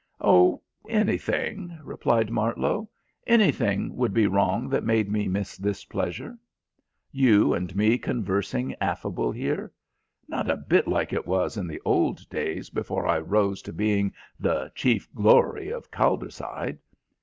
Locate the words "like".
10.87-11.13